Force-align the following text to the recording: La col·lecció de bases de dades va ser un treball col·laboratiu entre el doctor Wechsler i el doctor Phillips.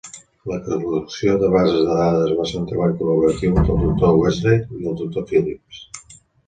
La 0.51 0.55
col·lecció 0.69 1.35
de 1.43 1.49
bases 1.57 1.77
de 1.91 1.99
dades 1.99 2.33
va 2.39 2.47
ser 2.53 2.57
un 2.63 2.65
treball 2.73 2.97
col·laboratiu 3.03 3.55
entre 3.55 3.77
el 3.77 3.87
doctor 3.87 4.19
Wechsler 4.25 4.59
i 4.83 4.93
el 4.93 5.01
doctor 5.05 5.31
Phillips. 5.35 5.89